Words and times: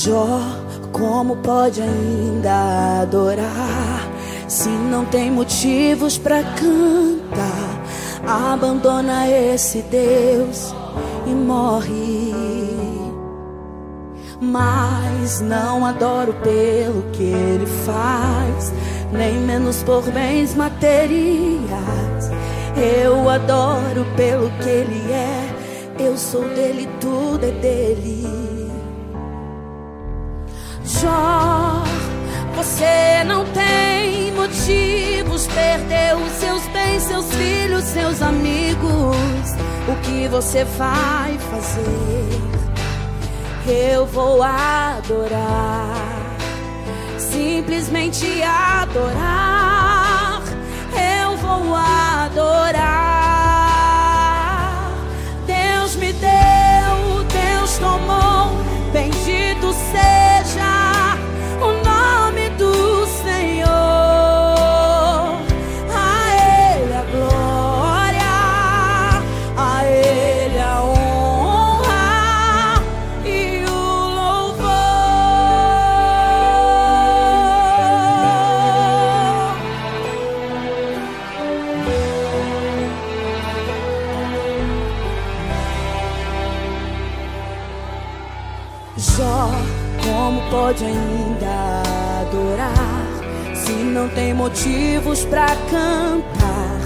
Jó, 0.00 0.38
como 0.92 1.34
pode 1.38 1.82
ainda 1.82 3.00
adorar 3.02 4.08
se 4.46 4.68
não 4.68 5.04
tem 5.04 5.28
motivos 5.28 6.16
para 6.16 6.40
cantar? 6.44 7.82
Abandona 8.24 9.28
esse 9.28 9.82
Deus 9.82 10.72
e 11.26 11.30
morre. 11.30 12.32
Mas 14.40 15.40
não 15.40 15.84
adoro 15.84 16.32
pelo 16.44 17.02
que 17.10 17.24
ele 17.24 17.66
faz, 17.84 18.72
nem 19.10 19.34
menos 19.40 19.82
por 19.82 20.02
bens 20.12 20.54
materiais. 20.54 22.30
Eu 22.76 23.28
adoro 23.28 24.06
pelo 24.16 24.48
que 24.62 24.68
ele 24.68 25.12
é, 25.12 25.56
eu 25.98 26.16
sou 26.16 26.44
dele, 26.50 26.88
tudo 27.00 27.44
é 27.44 27.50
dele. 27.50 28.47
Você 32.56 33.22
não 33.24 33.44
tem 33.52 34.32
motivos, 34.32 35.46
perdeu 35.46 36.18
seus 36.40 36.66
bens, 36.72 37.04
seus 37.04 37.32
filhos, 37.34 37.84
seus 37.84 38.20
amigos. 38.20 39.16
O 39.86 39.94
que 40.02 40.26
você 40.26 40.64
vai 40.64 41.38
fazer? 41.38 42.40
Eu 43.94 44.06
vou 44.06 44.42
adorar, 44.42 45.94
simplesmente 47.16 48.42
adorar. 48.42 50.42
Eu 51.22 51.36
vou 51.36 51.76
adorar. 51.76 52.88
Deus 55.46 55.94
me 55.94 56.12
deu, 56.12 57.24
Deus 57.24 57.78
tomou, 57.78 58.50
bendito 58.92 59.72
seja. 59.92 60.27
Pode 90.50 90.84
ainda 90.84 91.82
adorar 92.20 93.54
se 93.54 93.72
não 93.72 94.08
tem 94.10 94.34
motivos 94.34 95.24
para 95.24 95.46
cantar. 95.70 96.78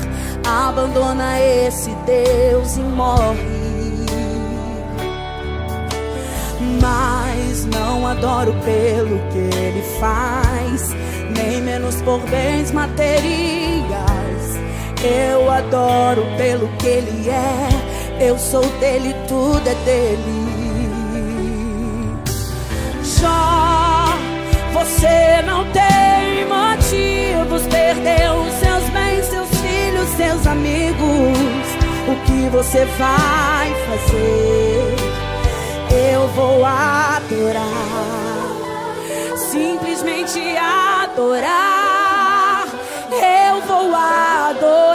Abandona 0.44 1.40
esse 1.40 1.90
Deus 2.06 2.76
e 2.76 2.80
morre. 2.80 3.62
Mas 6.80 7.64
não 7.66 8.06
adoro 8.06 8.52
pelo 8.64 9.18
que 9.30 9.56
ele 9.56 9.82
faz, 10.00 10.90
nem 11.36 11.60
menos 11.60 12.00
por 12.02 12.20
bens 12.28 12.72
materiais. 12.72 13.82
Eu 15.02 15.50
adoro 15.50 16.24
pelo 16.36 16.68
que 16.78 16.86
ele 16.86 17.28
é, 17.28 18.28
eu 18.28 18.38
sou 18.38 18.64
dele, 18.78 19.14
tudo 19.28 19.68
é 19.68 19.74
dele. 19.84 20.51
Você 24.72 25.42
não 25.46 25.64
tem 25.70 26.44
motivos. 26.46 27.62
Perdeu 27.68 28.44
seus 28.60 28.88
bens, 28.90 29.24
seus 29.26 29.48
filhos, 29.60 30.08
seus 30.16 30.44
amigos. 30.46 31.38
O 32.08 32.16
que 32.26 32.48
você 32.50 32.84
vai 32.98 33.72
fazer? 33.86 34.96
Eu 36.12 36.26
vou 36.28 36.64
adorar. 36.64 37.62
Simplesmente 39.36 40.56
adorar. 40.56 42.66
Eu 43.10 43.60
vou 43.66 43.94
adorar. 43.94 44.91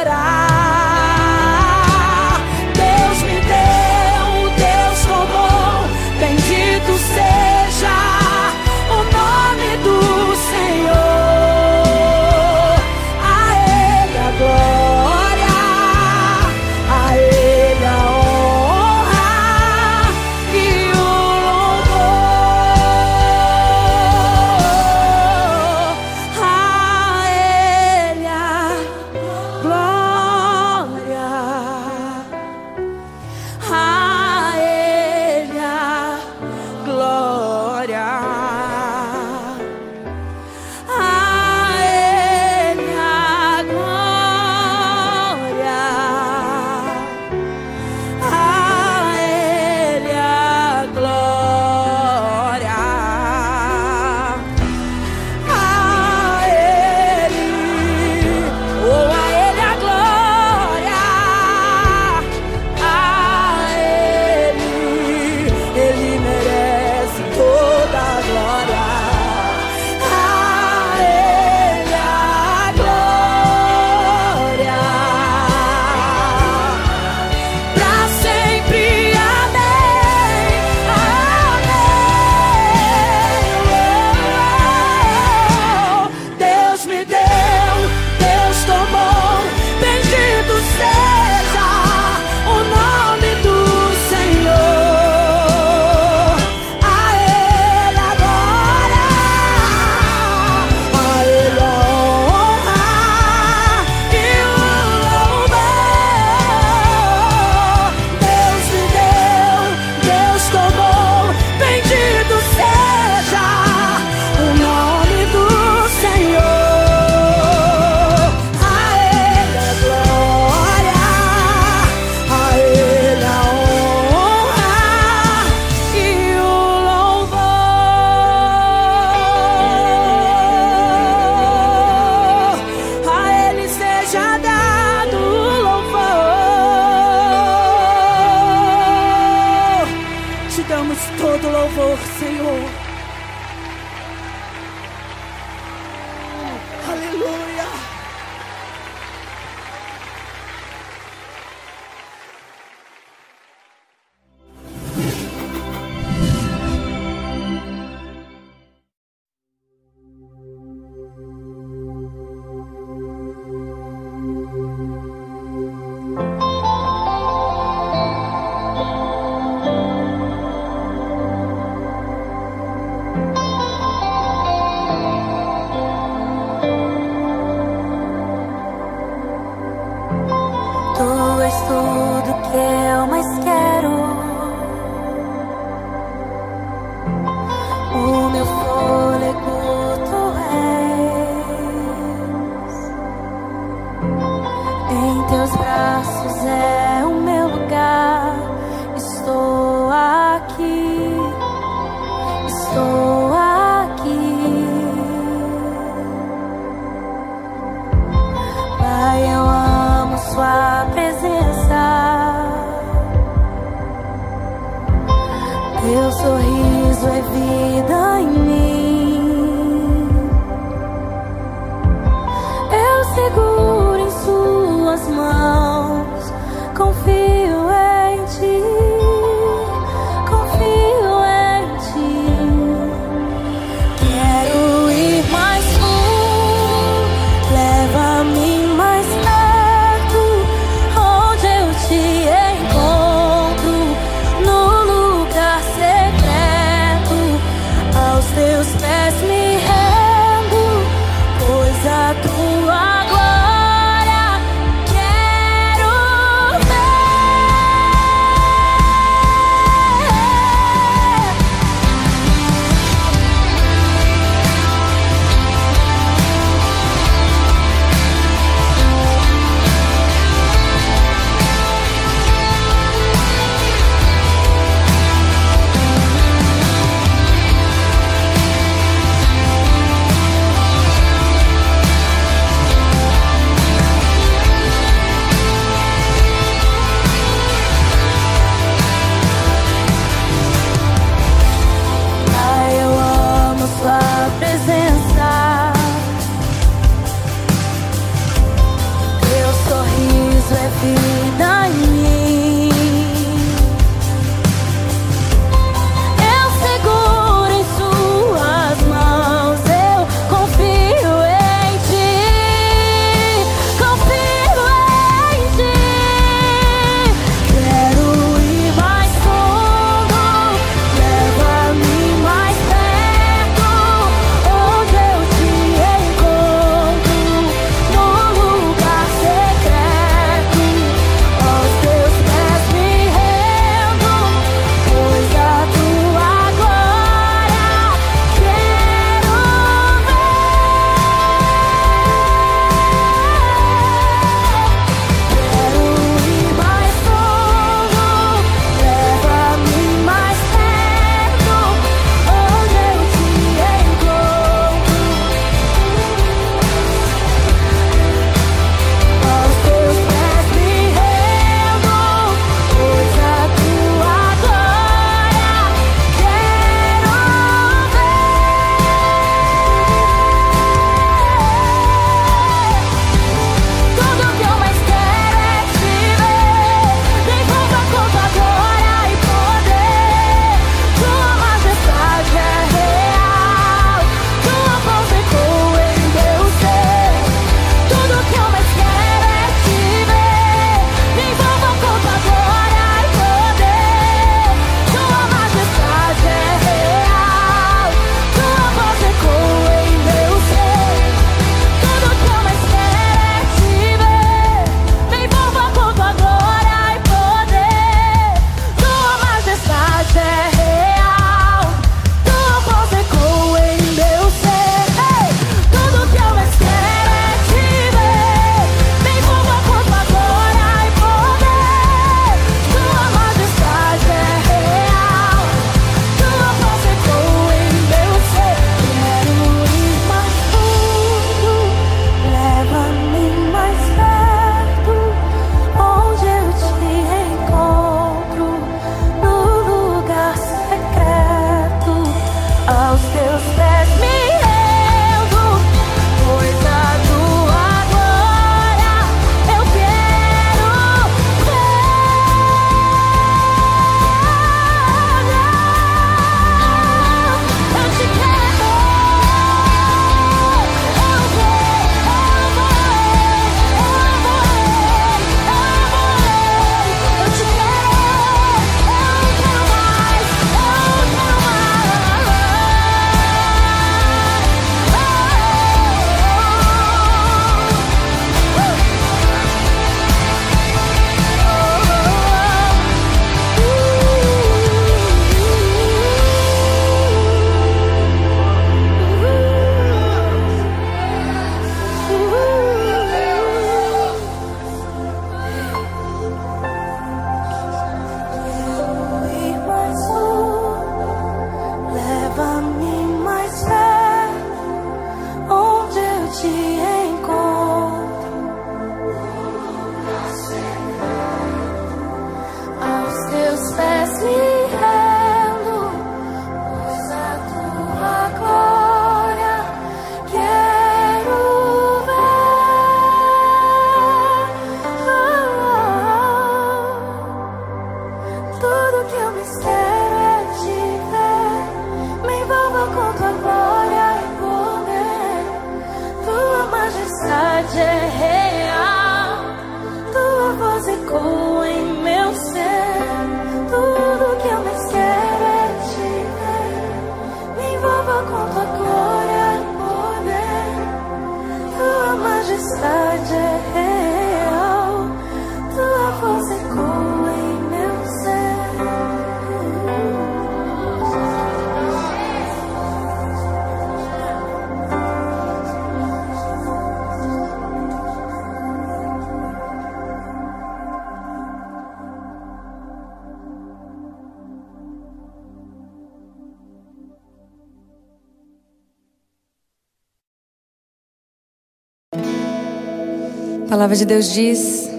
A 583.67 583.69
palavra 583.69 583.97
de 583.97 584.05
Deus 584.05 584.31
diz: 584.31 584.89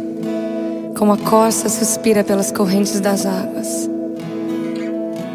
como 0.95 1.15
a 1.15 1.17
corça 1.17 1.71
suspira 1.71 2.23
pelas 2.23 2.53
correntes 2.53 3.01
das 3.01 3.25
águas, 3.25 3.89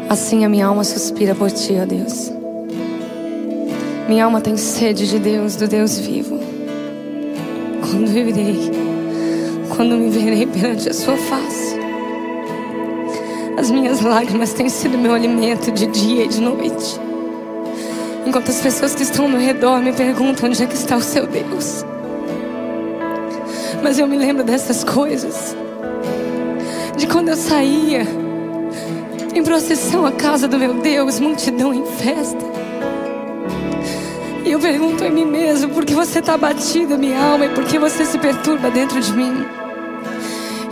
assim 0.08 0.44
a 0.44 0.48
minha 0.48 0.66
alma 0.66 0.84
suspira 0.84 1.34
por 1.34 1.50
ti, 1.50 1.74
ó 1.82 1.84
Deus. 1.84 2.32
Minha 4.08 4.26
alma 4.26 4.40
tem 4.40 4.56
sede 4.56 5.08
de 5.08 5.18
Deus, 5.18 5.56
do 5.56 5.66
Deus 5.66 5.98
vivo. 5.98 6.38
Quando 7.80 8.16
irei, 8.16 8.70
quando 9.74 9.96
me 9.96 10.10
verei 10.10 10.46
perante 10.46 10.90
a 10.90 10.94
sua 10.94 11.16
face. 11.16 11.74
As 13.58 13.68
minhas 13.68 14.00
lágrimas 14.00 14.52
têm 14.52 14.68
sido 14.68 14.96
meu 14.96 15.12
alimento 15.12 15.72
de 15.72 15.88
dia 15.88 16.26
e 16.26 16.28
de 16.28 16.40
noite. 16.40 17.00
Enquanto 18.24 18.52
as 18.52 18.60
pessoas 18.60 18.94
que 18.94 19.02
estão 19.02 19.24
ao 19.24 19.30
meu 19.32 19.40
redor 19.40 19.82
me 19.82 19.92
perguntam 19.92 20.48
onde 20.48 20.62
é 20.62 20.66
que 20.66 20.76
está 20.76 20.96
o 20.96 21.02
seu 21.02 21.26
Deus. 21.26 21.84
Mas 23.84 23.98
eu 23.98 24.08
me 24.08 24.16
lembro 24.16 24.42
dessas 24.42 24.82
coisas. 24.82 25.54
De 26.96 27.06
quando 27.06 27.28
eu 27.28 27.36
saía 27.36 28.06
em 29.34 29.42
procissão 29.44 30.06
à 30.06 30.12
casa 30.12 30.48
do 30.48 30.58
meu 30.58 30.72
Deus, 30.80 31.20
multidão 31.20 31.74
em 31.74 31.84
festa. 31.84 32.42
E 34.42 34.50
eu 34.50 34.58
pergunto 34.58 35.04
a 35.04 35.10
mim 35.10 35.26
mesmo: 35.26 35.68
por 35.68 35.84
que 35.84 35.92
você 35.92 36.20
está 36.20 36.34
batida, 36.38 36.96
minha 36.96 37.22
alma, 37.22 37.44
e 37.44 37.50
por 37.50 37.62
que 37.64 37.78
você 37.78 38.06
se 38.06 38.16
perturba 38.16 38.70
dentro 38.70 38.98
de 38.98 39.12
mim? 39.12 39.44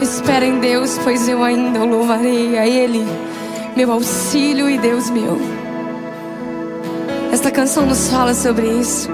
Espera 0.01 0.47
em 0.47 0.59
Deus, 0.59 0.99
pois 1.05 1.29
eu 1.29 1.45
ainda 1.45 1.81
o 1.81 1.87
louvarei 1.87 2.57
a 2.57 2.67
Ele, 2.67 3.05
meu 3.77 3.93
auxílio 3.93 4.71
e 4.71 4.79
Deus 4.79 5.11
meu. 5.11 5.39
Esta 7.31 7.51
canção 7.51 7.85
nos 7.85 8.09
fala 8.09 8.33
sobre 8.33 8.67
isso, 8.69 9.11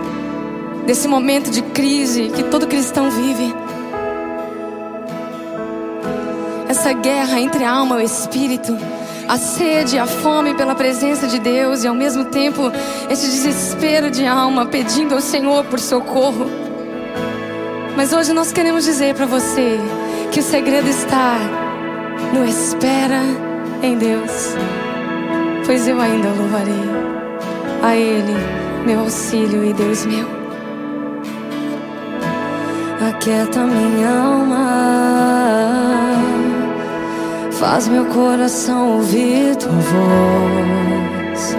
desse 0.86 1.08
momento 1.08 1.50
de 1.50 1.62
crise 1.62 2.28
que 2.28 2.44
todo 2.44 2.68
cristão 2.68 3.10
vive 3.10 3.52
essa 6.68 6.92
guerra 6.92 7.40
entre 7.40 7.64
a 7.64 7.72
alma 7.72 7.98
e 7.98 8.02
o 8.02 8.04
espírito, 8.04 8.76
a 9.26 9.38
sede, 9.38 9.98
a 9.98 10.06
fome 10.06 10.54
pela 10.54 10.75
presença 10.75 11.26
de 11.26 11.38
Deus 11.38 11.82
e 11.82 11.88
ao 11.88 11.94
mesmo 11.94 12.26
tempo 12.26 12.70
esse 13.08 13.26
desespero 13.26 14.10
de 14.10 14.26
alma 14.26 14.66
pedindo 14.66 15.14
ao 15.14 15.20
Senhor 15.20 15.64
por 15.64 15.80
socorro. 15.80 16.46
Mas 17.96 18.12
hoje 18.12 18.32
nós 18.32 18.52
queremos 18.52 18.84
dizer 18.84 19.14
para 19.14 19.26
você 19.26 19.78
que 20.30 20.40
o 20.40 20.42
segredo 20.42 20.88
está 20.88 21.38
no 22.34 22.44
espera 22.44 23.22
em 23.82 23.96
Deus, 23.96 24.54
pois 25.64 25.88
eu 25.88 25.98
ainda 25.98 26.28
louvarei 26.28 26.88
a 27.82 27.96
Ele, 27.96 28.34
meu 28.84 29.00
auxílio 29.00 29.64
e 29.64 29.72
Deus 29.72 30.04
meu. 30.04 30.28
Aquieta 33.08 33.60
minha 33.60 34.08
alma 34.10 35.18
Faz 37.58 37.88
meu 37.88 38.04
coração 38.04 38.98
ouvir 38.98 39.56
tua 39.56 39.72
voz. 39.72 41.56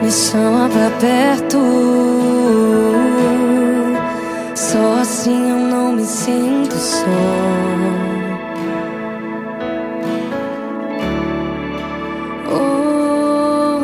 Me 0.00 0.08
chama 0.08 0.68
pra 0.68 0.88
perto. 1.00 1.58
Só 4.54 5.00
assim 5.00 5.50
eu 5.50 5.56
não 5.56 5.92
me 5.94 6.04
sinto 6.04 6.76
só. 6.76 7.04
Oh, 12.48 13.80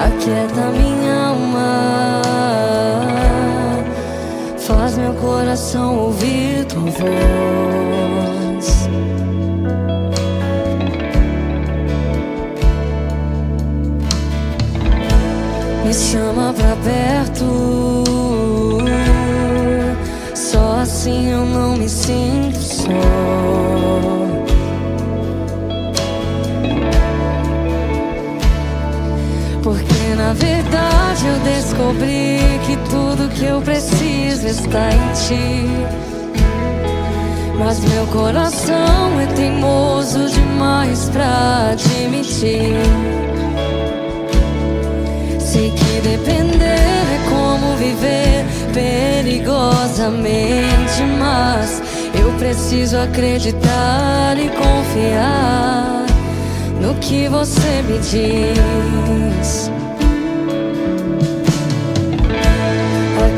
oh, 0.00 0.16
coração 5.56 5.98
ouvir 5.98 6.66
tua 6.66 6.82
voz. 6.82 7.06
Me 15.82 15.94
chama 15.94 16.52
pra 16.52 16.76
perto. 16.84 18.04
Só 20.34 20.80
assim 20.82 21.30
eu 21.30 21.46
não 21.46 21.76
me 21.78 21.88
sinto 21.88 22.60
só. 22.60 22.90
Porque 29.62 30.14
na 30.18 30.34
verdade 30.34 30.75
eu 31.26 31.38
descobri 31.40 32.38
que 32.66 32.76
tudo 32.90 33.28
que 33.28 33.44
eu 33.44 33.60
preciso 33.60 34.46
está 34.46 34.88
em 34.90 35.12
ti. 35.12 35.66
Mas 37.58 37.80
meu 37.80 38.06
coração 38.08 39.20
é 39.20 39.26
teimoso 39.34 40.28
demais 40.28 41.08
pra 41.08 41.70
admitir. 41.72 42.76
Sei 45.40 45.70
que 45.70 46.00
depender 46.02 46.66
é 46.66 47.18
como 47.28 47.76
viver 47.76 48.44
perigosamente, 48.74 51.02
mas 51.18 51.82
eu 52.14 52.30
preciso 52.32 52.98
acreditar 52.98 54.36
e 54.38 54.50
confiar 54.50 56.04
no 56.80 56.94
que 56.96 57.26
você 57.28 57.82
me 57.88 57.98
diz. 58.00 59.70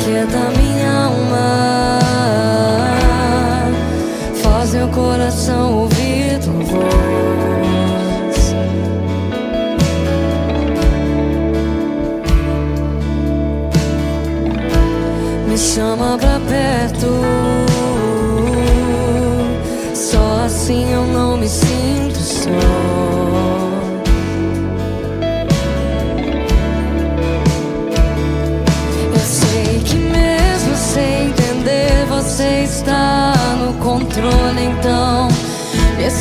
Aquieta 0.08 0.50
minha 0.56 1.04
alma, 1.04 1.98
faz 4.42 4.72
meu 4.72 4.88
coração 4.88 5.80
ouvir 5.80 6.40
tua 6.42 6.54
voz. 6.64 8.54
Me 15.46 15.58
chama 15.58 16.16
pra 16.16 16.40
perto, 16.48 17.06
só 19.92 20.44
assim 20.46 20.90
eu 20.90 21.04
não 21.04 21.36
me 21.36 21.46
sinto 21.46 22.18
só. 22.18 22.77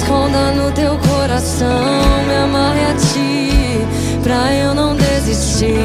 Esconda 0.08 0.52
no 0.54 0.72
teu 0.72 0.98
coração, 1.00 1.68
me 2.26 2.36
amarre 2.36 2.86
a 2.86 2.94
ti, 2.94 3.86
pra 4.24 4.54
eu 4.54 4.74
não 4.74 4.96
desistir. 4.96 5.76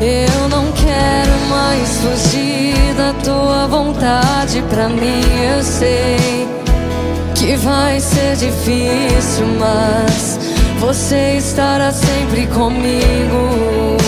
Eu 0.00 0.48
não 0.48 0.72
quero 0.72 1.32
mais 1.50 1.98
fugir 1.98 2.94
da 2.96 3.12
tua 3.22 3.66
vontade 3.66 4.64
pra 4.70 4.88
mim. 4.88 5.22
Eu 5.54 5.62
sei 5.62 6.48
que 7.34 7.56
vai 7.56 8.00
ser 8.00 8.36
difícil, 8.36 9.46
mas 9.58 10.38
você 10.80 11.36
estará 11.36 11.92
sempre 11.92 12.46
comigo. 12.46 14.03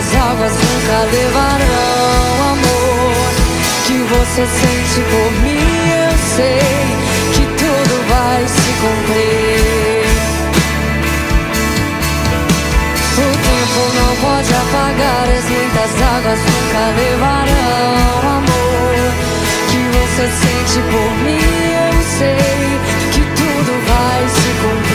As 0.00 0.14
águas 0.14 0.52
nunca 0.52 0.98
levarão 1.12 2.52
amor 2.52 3.28
que 3.86 3.98
você 4.14 4.46
sente 4.46 5.00
por 5.10 5.30
mim. 5.42 5.90
Eu 5.92 6.14
sei 6.36 6.60
que 7.34 7.44
tudo 7.60 7.94
vai 8.08 8.40
se 8.48 8.70
cumprir. 8.80 10.08
O 13.18 13.28
tempo 13.48 13.80
não 13.98 14.12
pode 14.24 14.52
apagar 14.54 15.26
as 15.36 15.44
muitas 15.50 15.92
águas 16.16 16.40
nunca 16.48 16.82
levarão 17.00 18.20
amor 18.38 19.02
que 19.70 19.80
você 19.98 20.24
sente 20.42 20.80
por 20.92 21.10
mim, 21.24 21.44
eu 21.84 21.96
sei 22.18 22.80
que 23.12 23.22
tudo 23.36 23.72
vai 23.86 24.22
se 24.28 24.48
cumprir. 24.62 24.89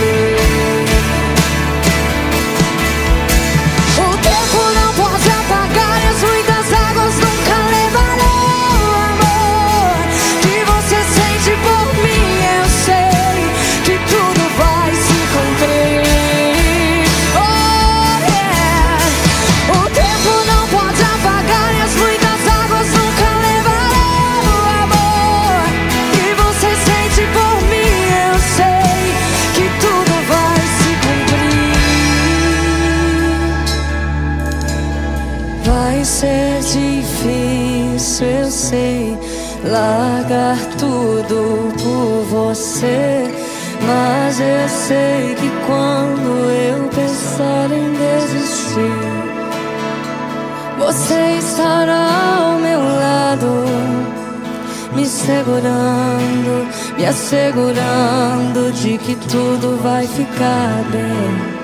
Me 57.26 57.32
assegurando 57.32 58.72
de 58.72 58.98
que 59.00 59.16
tudo 59.16 59.82
vai 59.82 60.06
ficar 60.06 60.84
bem. 60.92 61.56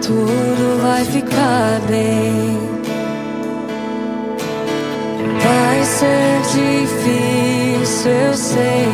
Tudo 0.00 0.80
vai 0.82 1.04
ficar 1.04 1.80
bem. 1.88 2.58
Vai 5.44 5.84
ser 5.84 6.40
difícil, 6.52 8.10
eu 8.10 8.34
sei, 8.34 8.88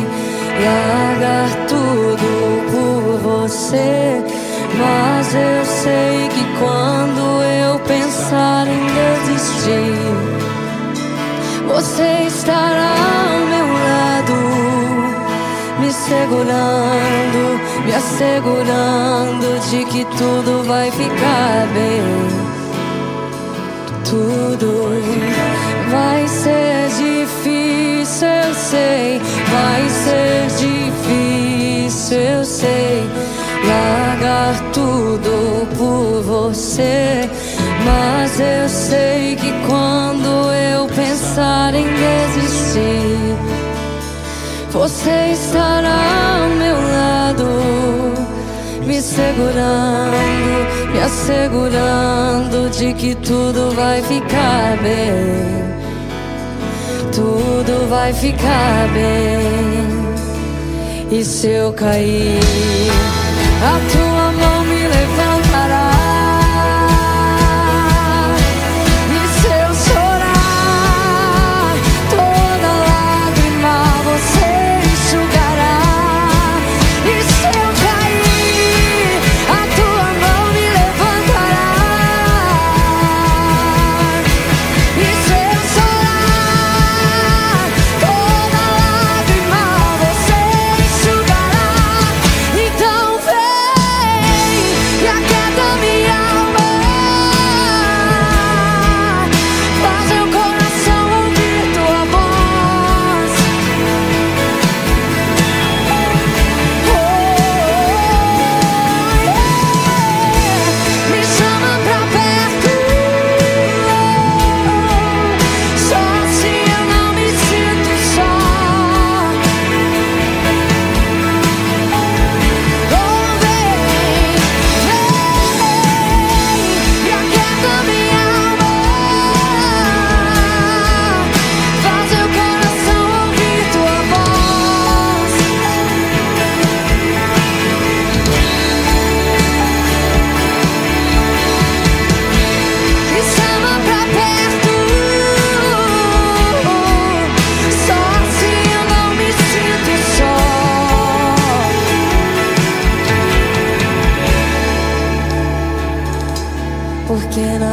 largar 0.65 1.49
tudo 1.67 2.27
por 2.71 3.19
você. 3.19 4.21
Mas 4.77 5.33
eu 5.33 5.65
sei 5.65 6.27
que 6.29 6.43
quando 6.59 7.41
eu 7.41 7.79
pensar 7.79 8.67
em 8.67 8.85
desistir, 9.25 9.95
você 11.67 12.27
estará 12.27 12.84
me 16.05 16.11
segurando, 16.11 17.83
me 17.85 17.93
assegurando 17.93 19.59
de 19.71 19.85
que 19.85 20.05
tudo 20.17 20.63
vai 20.67 20.91
ficar 20.91 21.67
bem. 21.73 22.01
Tudo 24.03 24.91
vai 25.89 26.27
ser 26.27 26.89
difícil, 26.89 28.27
eu 28.27 28.53
sei. 28.53 29.21
Vai 29.51 29.89
ser 29.89 30.47
difícil, 30.59 32.19
eu 32.19 32.45
sei. 32.45 33.09
Largar 33.65 34.71
tudo 34.71 35.67
por 35.75 36.21
você. 36.21 37.27
Mas 37.83 38.39
eu 38.39 38.69
sei 38.69 39.35
que 39.35 39.51
quando 39.67 40.53
eu 40.53 40.87
pensar 40.87 41.73
em 41.73 41.85
desistir, 41.85 43.14
você 44.75 45.31
estará 45.31 46.43
ao 46.43 46.49
meu 46.49 46.75
lado 46.75 47.45
me 48.85 49.01
segurando, 49.01 50.11
me 50.91 50.99
assegurando 50.99 52.69
de 52.71 52.93
que 52.93 53.15
tudo 53.15 53.73
vai 53.73 54.01
ficar 54.01 54.77
bem. 54.83 55.63
Tudo 57.13 57.89
vai 57.89 58.13
ficar 58.13 58.89
bem. 58.93 59.97
E 61.09 61.23
se 61.23 61.47
eu 61.47 61.71
cair, 61.71 62.41
a 63.63 63.79
tua 63.91 64.04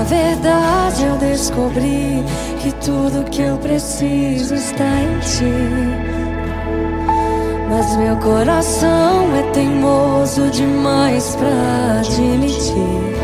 na 0.03 0.09
verdade 0.09 1.05
eu 1.05 1.17
descobri 1.17 2.25
que 2.61 2.73
tudo 2.85 3.23
que 3.31 3.43
eu 3.43 3.57
preciso 3.59 4.57
está 4.57 4.85
em 4.85 5.21
ti. 5.21 5.45
Mas 7.71 7.97
meu 7.97 8.17
coração 8.17 9.33
é 9.37 9.43
teimoso 9.53 10.51
demais 10.51 11.37
pra 11.37 12.01
admitir. 12.01 13.15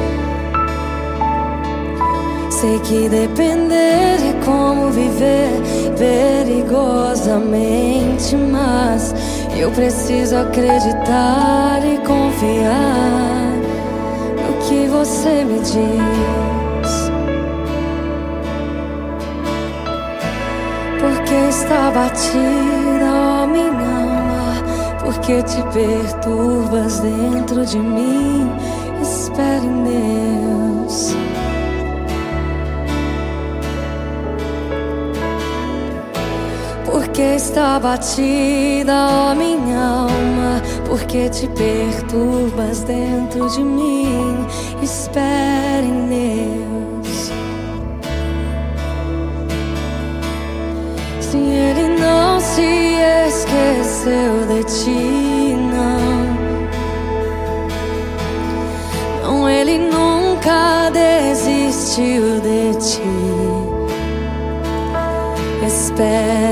Sei 2.49 2.79
que 2.81 3.09
depender 3.09 3.75
é 3.75 4.35
como 4.45 4.93
viver 4.93 5.51
perigosamente, 5.99 8.37
mas 8.37 9.13
eu 9.57 9.73
preciso 9.73 10.37
acreditar 10.37 11.81
e 11.85 11.99
confiar 12.07 13.57
no 14.47 14.53
que 14.69 14.87
você 14.87 15.45
me 15.45 15.59
diz. 15.59 16.58
Porque 21.29 21.49
está 21.51 21.91
batida, 21.91 23.43
ó 23.43 23.47
minha 23.47 23.69
alma, 23.69 24.63
porque 25.05 25.43
te 25.43 25.63
perturbas 25.75 27.01
dentro 27.01 27.67
de 27.67 27.79
mim. 27.79 28.51
Espere 29.03 29.67
em 29.67 29.85
Deus. 29.85 31.15
Porque 36.87 37.35
está 37.35 37.79
batida, 37.79 38.95
ó 39.11 39.35
minha 39.35 40.07
alma, 40.09 40.63
porque 40.89 41.29
te 41.29 41.47
perturbas 41.49 42.85
dentro 42.85 43.51
de 43.51 43.61
mim. 43.61 44.47
Espere 44.81 45.87
em 45.87 46.09
Deus. 46.09 46.68
esqueceu 53.99 54.47
de 54.47 54.63
ti, 54.65 55.57
não. 55.57 56.29
Não, 59.23 59.49
ele 59.49 59.79
nunca 59.79 60.91
desistiu 60.91 62.41
de 62.41 62.75
ti. 62.79 63.03
Espera. 65.67 66.48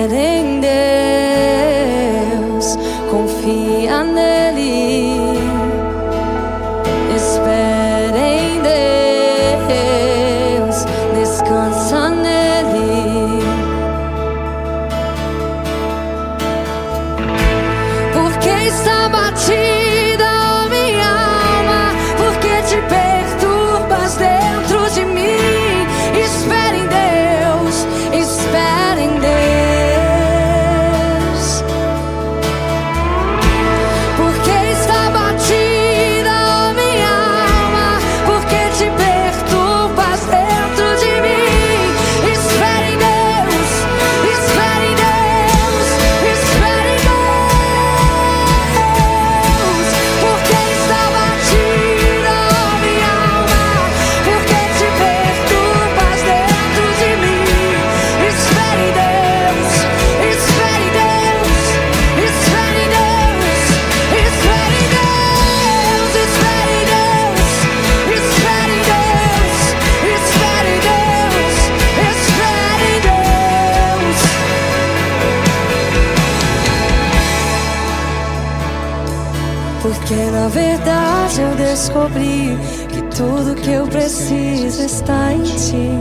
descobri 81.87 82.59
que 82.89 83.03
tudo 83.17 83.55
que 83.55 83.71
eu 83.71 83.87
preciso 83.87 84.85
está 84.85 85.33
em 85.33 85.43
ti. 85.43 85.93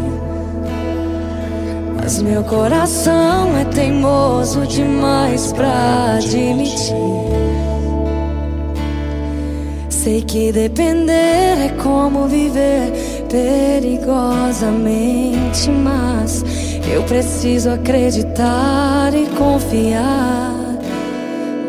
Mas 1.95 2.19
meu 2.21 2.43
coração 2.43 3.55
é 3.57 3.63
teimoso 3.65 4.65
demais 4.65 5.53
pra 5.53 6.15
admitir. 6.17 6.95
Sei 9.89 10.23
que 10.23 10.51
depender 10.51 11.13
é 11.13 11.69
como 11.81 12.27
viver 12.27 12.91
perigosamente, 13.29 15.69
mas 15.69 16.43
eu 16.91 17.03
preciso 17.03 17.69
acreditar 17.71 19.13
e 19.13 19.27
confiar 19.35 20.55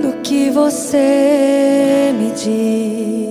no 0.03 0.15
que 0.23 0.51
você 0.51 2.15
me 2.19 2.33
diz. 2.33 3.26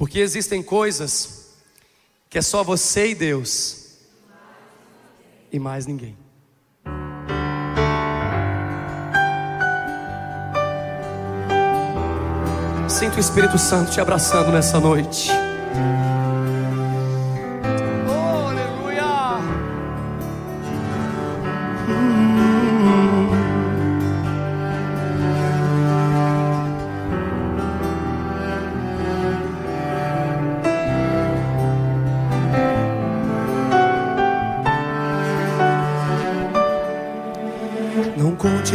Porque 0.00 0.18
existem 0.18 0.62
coisas 0.62 1.50
que 2.30 2.38
é 2.38 2.40
só 2.40 2.64
você 2.64 3.10
e 3.10 3.14
Deus 3.14 3.98
e 5.52 5.58
mais 5.58 5.84
ninguém. 5.84 6.16
Sinto 12.88 13.18
o 13.18 13.20
Espírito 13.20 13.58
Santo 13.58 13.90
te 13.90 14.00
abraçando 14.00 14.50
nessa 14.50 14.80
noite. 14.80 15.28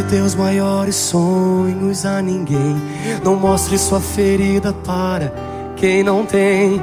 Teus 0.06 0.34
maiores 0.34 0.96
sonhos 0.96 2.04
a 2.06 2.22
ninguém. 2.22 2.76
Não 3.24 3.36
mostre 3.36 3.78
sua 3.78 4.00
ferida 4.00 4.72
para 4.72 5.32
quem 5.76 6.02
não 6.02 6.24
tem 6.24 6.80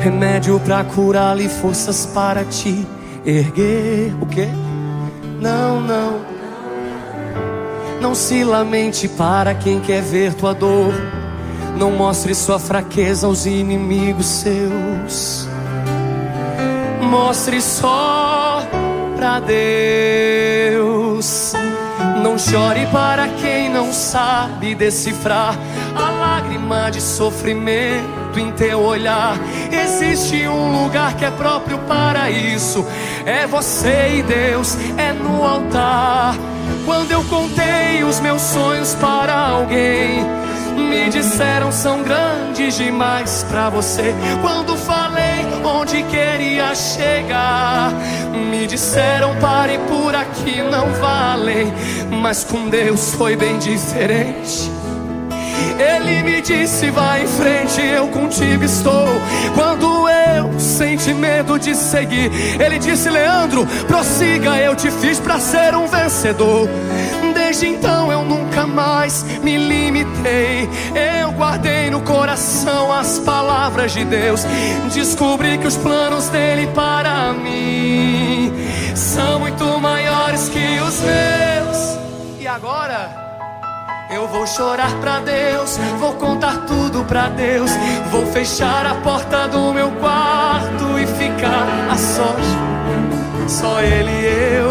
remédio 0.00 0.60
para 0.60 0.84
curá-la 0.84 1.42
e 1.42 1.48
forças 1.48 2.06
para 2.06 2.44
te 2.44 2.86
erguer. 3.24 4.14
O 4.20 4.26
quê? 4.26 4.48
Não, 5.40 5.80
não. 5.80 6.20
Não 8.00 8.14
se 8.14 8.44
lamente 8.44 9.08
para 9.08 9.54
quem 9.54 9.80
quer 9.80 10.02
ver 10.02 10.34
tua 10.34 10.54
dor. 10.54 10.94
Não 11.76 11.90
mostre 11.90 12.34
sua 12.34 12.58
fraqueza 12.58 13.26
aos 13.26 13.46
inimigos 13.46 14.26
seus. 14.26 15.48
Mostre 17.02 17.60
só 17.60 18.62
para 19.16 19.40
Deus 19.40 20.50
não 22.20 22.38
chore 22.38 22.86
para 22.92 23.28
quem 23.28 23.68
não 23.68 23.92
sabe 23.92 24.74
decifrar 24.74 25.56
a 25.96 26.10
lágrima 26.10 26.90
de 26.90 27.00
sofrimento 27.00 28.38
em 28.38 28.52
teu 28.52 28.80
olhar. 28.80 29.36
Existe 29.72 30.46
um 30.46 30.82
lugar 30.82 31.14
que 31.14 31.24
é 31.24 31.30
próprio 31.30 31.78
para 31.80 32.30
isso. 32.30 32.86
É 33.24 33.46
você 33.46 34.18
e 34.18 34.22
Deus, 34.22 34.76
é 34.96 35.12
no 35.12 35.44
altar. 35.44 36.34
Quando 36.84 37.10
eu 37.10 37.24
contei 37.24 38.04
os 38.04 38.20
meus 38.20 38.42
sonhos 38.42 38.94
para 38.94 39.34
alguém, 39.34 40.24
me 40.76 41.08
disseram 41.10 41.72
são 41.72 42.02
grandes 42.02 42.76
demais 42.76 43.44
para 43.48 43.70
você. 43.70 44.14
Quando 44.42 44.76
falei 44.76 45.09
onde 45.90 46.04
queria 46.04 46.72
chegar, 46.72 47.92
me 48.32 48.64
disseram 48.66 49.34
pare 49.40 49.76
por 49.88 50.14
aqui, 50.14 50.62
não 50.62 50.88
vale. 50.94 51.66
Mas 52.22 52.44
com 52.44 52.68
Deus 52.68 53.12
foi 53.14 53.34
bem 53.34 53.58
diferente. 53.58 54.70
Ele 55.78 56.22
me 56.22 56.40
disse: 56.40 56.90
vai 56.90 57.24
em 57.24 57.26
frente, 57.26 57.80
eu 57.80 58.06
contigo 58.08 58.62
estou. 58.62 59.08
Quando 59.54 60.08
eu 60.08 60.60
senti 60.60 61.12
medo 61.12 61.58
de 61.58 61.74
seguir, 61.74 62.30
ele 62.60 62.78
disse: 62.78 63.10
Leandro, 63.10 63.66
prossiga, 63.88 64.58
eu 64.58 64.76
te 64.76 64.90
fiz 64.92 65.18
para 65.18 65.40
ser 65.40 65.74
um 65.74 65.88
vencedor. 65.88 66.68
Desde 67.34 67.66
então 67.66 68.12
eu 68.12 68.24
nunca 68.24 68.49
mais 68.70 69.22
me 69.42 69.56
limitei. 69.56 70.68
Eu 71.20 71.32
guardei 71.32 71.90
no 71.90 72.00
coração 72.00 72.92
as 72.92 73.18
palavras 73.18 73.92
de 73.92 74.04
Deus. 74.04 74.44
Descobri 74.92 75.58
que 75.58 75.66
os 75.66 75.76
planos 75.76 76.28
dele 76.28 76.66
para 76.68 77.32
mim 77.32 78.52
são 78.94 79.40
muito 79.40 79.64
maiores 79.80 80.48
que 80.48 80.80
os 80.80 81.00
meus. 81.00 81.98
E 82.40 82.46
agora? 82.46 83.20
Eu 84.10 84.26
vou 84.26 84.44
chorar 84.44 84.92
pra 85.00 85.20
Deus, 85.20 85.78
vou 86.00 86.14
contar 86.14 86.66
tudo 86.66 87.04
pra 87.04 87.28
Deus. 87.28 87.70
Vou 88.10 88.26
fechar 88.26 88.84
a 88.84 88.96
porta 88.96 89.46
do 89.46 89.72
meu 89.72 89.90
quarto 89.92 90.98
e 90.98 91.06
ficar 91.06 91.68
a 91.88 91.96
sós. 91.96 92.99
Só 93.50 93.80
Ele 93.80 94.10
e 94.10 94.54
eu. 94.56 94.70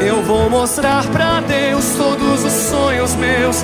Eu 0.00 0.22
vou 0.22 0.48
mostrar 0.48 1.04
pra 1.08 1.40
Deus 1.40 1.84
todos 1.96 2.44
os 2.44 2.52
sonhos 2.52 3.14
meus. 3.16 3.56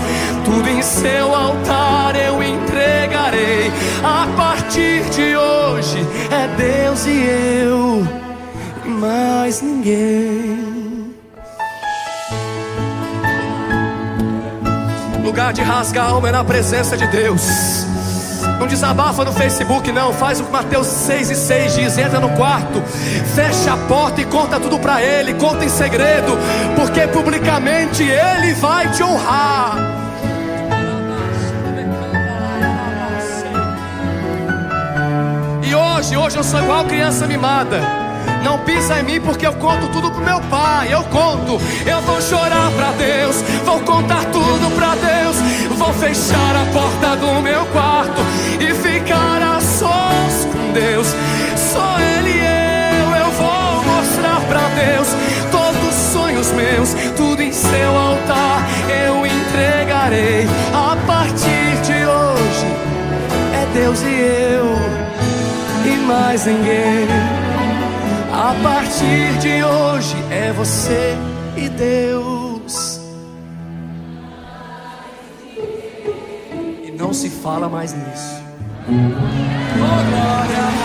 Tudo 0.45 0.69
em 0.69 0.83
seu 0.83 1.33
altar 1.33 2.17
eu 2.17 2.43
entregarei. 2.43 3.71
A 4.03 4.27
partir 4.37 5.05
de 5.11 5.37
hoje 5.37 6.05
é 6.33 6.49
Deus 6.57 7.07
e 7.07 7.25
eu, 7.63 8.07
e 8.85 8.89
mais 8.89 9.63
ninguém. 9.63 11.15
Lugar 15.23 15.53
de 15.53 15.63
rasgar 15.63 16.11
alma 16.11 16.29
é 16.29 16.33
na 16.33 16.43
presença 16.43 16.97
de 16.97 17.07
Deus. 17.07 17.89
Não 18.61 18.66
desabafa 18.66 19.25
no 19.25 19.33
Facebook, 19.33 19.90
não. 19.90 20.12
Faz 20.12 20.38
o 20.38 20.44
que 20.44 20.53
Mateus 20.53 20.87
6 20.87 21.31
e 21.31 21.35
6 21.35 21.75
diz: 21.77 21.96
entra 21.96 22.20
no 22.20 22.29
quarto, 22.37 22.83
fecha 23.35 23.73
a 23.73 23.77
porta 23.88 24.20
e 24.20 24.27
conta 24.27 24.61
tudo 24.61 24.79
para 24.79 25.03
Ele. 25.03 25.33
Conta 25.33 25.64
em 25.64 25.68
segredo, 25.70 26.37
porque 26.77 27.07
publicamente 27.07 28.03
Ele 28.03 28.53
vai 28.55 28.90
te 28.92 29.03
honrar. 29.03 29.77
E 35.62 35.75
hoje, 35.75 36.16
hoje 36.18 36.37
eu 36.37 36.44
sou 36.44 36.61
igual 36.61 36.85
criança 36.85 37.27
mimada. 37.27 38.00
Não 38.42 38.59
pisa 38.61 39.00
em 39.00 39.03
mim 39.03 39.20
porque 39.20 39.46
eu 39.46 39.53
conto 39.55 39.88
tudo 39.88 40.11
pro 40.11 40.24
meu 40.24 40.40
pai. 40.42 40.92
Eu 40.92 41.03
conto, 41.05 41.61
eu 41.87 42.00
vou 42.03 42.20
chorar 42.22 42.70
pra 42.72 42.92
Deus, 42.92 43.42
vou 43.64 43.81
contar 43.81 44.24
tudo 44.26 44.74
pra 44.74 44.94
Deus. 44.94 45.37
Vou 45.76 45.92
fechar 45.94 46.57
a 46.57 46.64
porta 46.72 47.16
do 47.16 47.40
meu 47.40 47.64
quarto 47.66 48.20
e 48.61 48.74
ficar 48.74 49.42
a 49.42 49.61
sós 49.61 50.46
com 50.53 50.72
Deus. 50.72 51.07
Só 51.57 51.98
Ele 51.98 52.31
e 52.31 53.00
eu, 53.00 53.16
eu 53.16 53.31
vou 53.33 53.85
mostrar 53.85 54.40
pra 54.48 54.68
Deus 54.68 55.09
todos 55.50 55.88
os 55.88 56.12
sonhos 56.12 56.53
meus, 56.53 56.94
tudo 57.16 57.42
em 57.42 57.53
seu 57.53 57.96
altar 57.96 58.66
eu 59.07 59.24
entregarei. 59.26 60.46
A 60.74 60.96
partir 61.07 61.81
de 61.83 62.05
hoje 62.05 62.66
é 63.55 63.66
Deus 63.74 64.03
e 64.03 64.20
eu 64.20 64.76
e 65.92 65.96
mais 66.07 66.46
ninguém. 66.46 67.39
A 68.42 68.55
partir 68.62 69.38
de 69.38 69.62
hoje 69.62 70.16
é 70.31 70.50
você 70.50 71.14
e 71.59 71.68
Deus. 71.68 72.98
E 76.83 76.90
não 76.98 77.12
se 77.12 77.29
fala 77.29 77.68
mais 77.68 77.92
nisso. 77.92 78.42
Oh, 78.88 80.11
glória. 80.11 80.80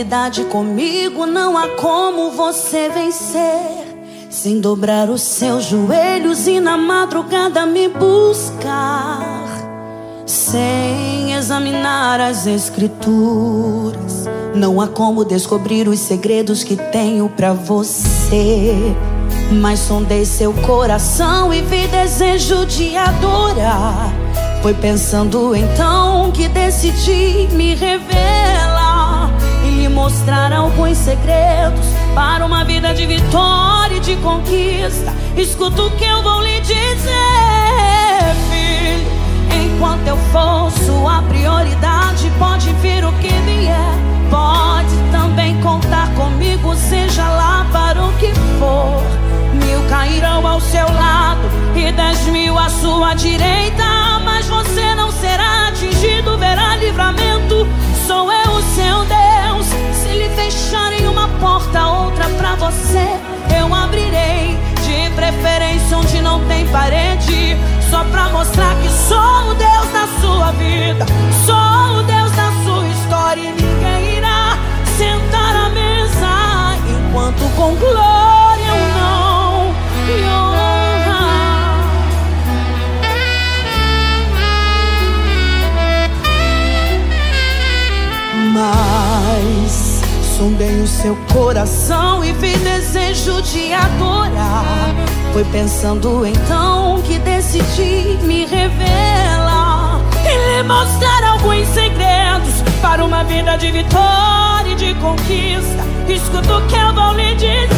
Intimidade 0.00 0.44
comigo 0.44 1.26
não 1.26 1.58
há 1.58 1.68
como 1.76 2.30
você 2.30 2.88
vencer. 2.88 3.86
Sem 4.30 4.58
dobrar 4.60 5.10
os 5.10 5.20
seus 5.20 5.64
joelhos 5.64 6.46
e 6.46 6.58
na 6.58 6.78
madrugada 6.78 7.66
me 7.66 7.88
buscar. 7.88 9.46
Sem 10.24 11.34
examinar 11.34 12.18
as 12.20 12.46
escrituras, 12.46 14.26
não 14.54 14.80
há 14.80 14.88
como 14.88 15.24
descobrir 15.24 15.86
os 15.86 15.98
segredos 15.98 16.64
que 16.64 16.76
tenho 16.76 17.28
para 17.28 17.52
você. 17.52 18.94
Mas 19.52 19.80
sondei 19.80 20.24
seu 20.24 20.54
coração 20.54 21.52
e 21.52 21.60
vi 21.60 21.86
desejo 21.88 22.64
de 22.64 22.96
adorar. 22.96 24.12
Foi 24.62 24.72
pensando 24.72 25.54
então 25.54 26.30
que 26.32 26.48
decidi 26.48 27.48
me 27.52 27.74
revelar 27.74 28.69
mostrar 30.00 30.50
alguns 30.50 30.96
segredos 30.96 31.84
para 32.14 32.46
uma 32.46 32.64
vida 32.64 32.94
de 32.94 33.04
vitória 33.04 33.96
e 33.96 34.00
de 34.00 34.16
conquista. 34.16 35.12
Escuta 35.36 35.82
o 35.82 35.90
que 35.90 36.04
eu 36.04 36.22
vou 36.22 36.40
lhe 36.40 36.58
dizer, 36.60 38.34
filho. 38.48 39.06
Enquanto 39.62 40.06
eu 40.06 40.16
for 40.32 40.70
sua 40.86 41.20
prioridade, 41.24 42.32
pode 42.38 42.72
vir 42.80 43.04
o 43.04 43.12
que 43.12 43.28
vier. 43.28 43.94
Pode 44.30 44.96
também 45.12 45.60
contar 45.60 46.08
comigo, 46.14 46.74
seja 46.76 47.28
lá 47.28 47.66
para 47.70 48.02
o 48.02 48.10
que 48.14 48.32
for. 48.58 49.02
Mil 49.52 49.86
cairão 49.90 50.46
ao 50.46 50.62
seu 50.62 50.90
lado 50.90 51.42
e 51.76 51.92
dez 51.92 52.24
mil 52.28 52.58
à 52.58 52.70
sua 52.70 53.12
direita, 53.12 53.84
mas 54.24 54.46
você 54.46 54.94
não 54.94 55.12
será 55.12 55.68
atingido, 55.68 56.38
verá 56.38 56.76
livramento. 56.76 57.68
Sou 58.06 58.32
eu 58.32 58.50
o 58.52 58.62
seu 58.62 59.04
Deus. 59.04 59.39
Onde 65.92 66.20
não 66.20 66.44
tem 66.46 66.66
parede, 66.68 67.56
só 67.90 68.04
pra 68.04 68.28
mostrar 68.28 68.74
que 68.76 68.88
sou 68.88 69.50
o 69.50 69.54
Deus 69.54 69.88
da 69.92 70.06
sua 70.20 70.52
vida, 70.52 71.06
sou 71.44 71.98
o 71.98 72.02
Deus 72.02 72.30
da 72.32 72.52
sua 72.64 72.86
história 72.88 73.40
e 73.40 73.52
ninguém 73.52 74.18
irá 74.18 74.58
sentar 74.96 75.56
à 75.56 75.68
mesa 75.70 76.76
enquanto 76.88 77.56
com 77.56 77.74
glória 77.76 78.39
sondei 90.40 90.80
o 90.80 90.86
seu 90.86 91.14
coração 91.34 92.24
e 92.24 92.32
vi 92.32 92.56
desejo 92.56 93.42
de 93.42 93.74
adorar. 93.74 94.88
Foi 95.34 95.44
pensando 95.44 96.26
então 96.26 97.02
que 97.02 97.18
decidi 97.18 98.16
me 98.22 98.46
revelar 98.46 100.00
e 100.24 100.56
lhe 100.56 100.62
mostrar 100.62 101.24
alguns 101.32 101.68
segredos 101.68 102.54
para 102.80 103.04
uma 103.04 103.22
vida 103.24 103.54
de 103.58 103.70
vitória 103.70 104.70
e 104.70 104.74
de 104.76 104.94
conquista. 104.94 105.84
Escuta 106.08 106.56
o 106.56 106.66
que 106.68 106.74
eu 106.74 106.94
vou 106.94 107.12
lhe 107.12 107.34
dizer, 107.34 107.68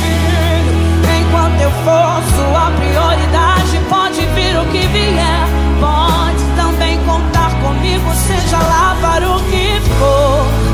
filho. 0.00 0.72
Enquanto 1.20 1.60
eu 1.60 1.70
for 1.84 2.22
sua 2.34 2.70
prioridade, 2.70 3.78
pode 3.90 4.24
vir 4.28 4.56
o 4.58 4.64
que 4.72 4.86
vier. 4.86 5.46
Pode 5.80 6.42
também 6.56 6.98
contar 7.04 7.50
comigo, 7.60 8.10
seja 8.14 8.56
lá 8.56 8.96
para 9.02 9.28
o 9.28 9.38
que 9.50 9.78
for. 9.98 10.69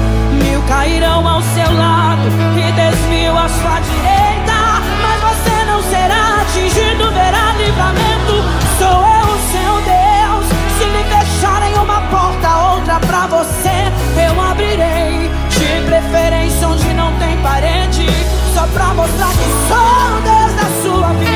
Cairão 0.68 1.26
ao 1.26 1.40
seu 1.42 1.72
lado 1.72 2.28
e 2.58 2.72
dez 2.72 2.98
mil 3.08 3.36
à 3.36 3.48
sua 3.48 3.80
direita. 3.80 4.82
Mas 5.00 5.20
você 5.22 5.64
não 5.64 5.82
será 5.82 6.42
atingido, 6.42 7.10
verá 7.12 7.54
livramento. 7.56 8.44
Sou 8.78 9.06
eu 9.06 9.26
o 9.26 9.38
seu 9.52 9.74
Deus. 9.84 10.46
Se 10.76 10.84
lhe 10.84 11.04
fecharem 11.04 11.74
uma 11.74 12.00
porta, 12.10 12.56
outra 12.72 12.98
pra 13.00 13.26
você, 13.28 13.92
eu 14.26 14.40
abrirei. 14.40 15.30
De 15.50 15.86
preferência 15.86 16.68
onde 16.68 16.92
não 16.94 17.12
tem 17.18 17.36
parede. 17.38 18.06
Só 18.52 18.66
pra 18.66 18.94
mostrar 18.94 19.30
que 19.30 19.48
sou 19.68 20.16
o 20.16 20.20
Deus 20.20 20.52
da 20.54 20.68
sua 20.82 21.12
vida. 21.14 21.35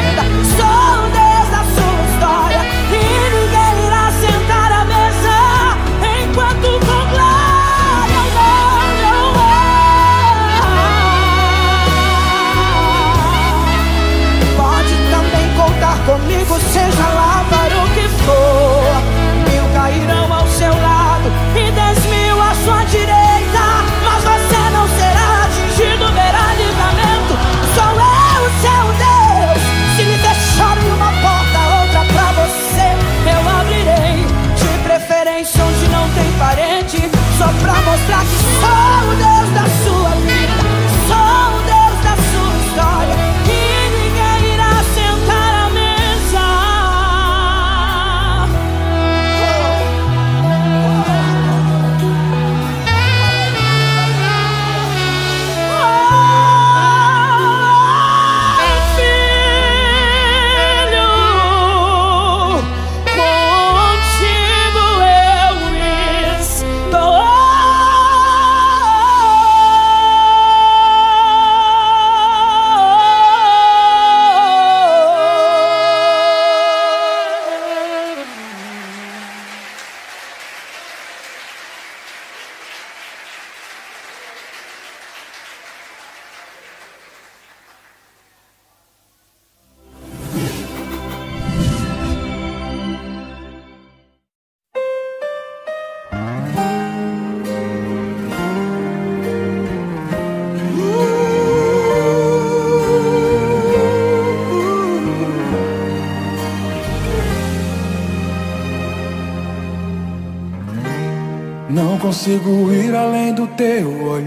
Comigo, 16.10 16.58
seja 16.72 17.08
lá 17.14 17.44
para 17.48 17.84
o 17.84 17.88
que 17.90 18.08
for. 18.24 18.79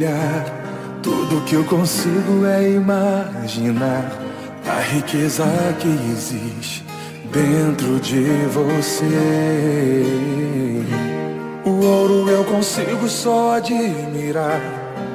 Olhar. 0.03 0.45
Tudo 1.01 1.41
que 1.45 1.55
eu 1.55 1.63
consigo 1.63 2.45
é 2.45 2.69
imaginar 2.71 4.11
a 4.67 4.79
riqueza 4.81 5.45
que 5.79 5.87
existe 6.11 6.85
dentro 7.31 7.99
de 7.99 8.23
você. 8.53 9.05
O 11.65 11.85
ouro 11.85 12.29
eu 12.29 12.43
consigo 12.45 13.07
só 13.09 13.55
admirar. 13.55 14.61